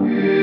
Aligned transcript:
Yeah. 0.00 0.35